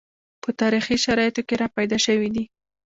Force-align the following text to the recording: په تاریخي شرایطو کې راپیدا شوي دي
په 0.43 0.49
تاریخي 0.61 0.95
شرایطو 1.05 1.41
کې 1.47 1.55
راپیدا 1.63 1.97
شوي 2.05 2.29
دي 2.35 2.43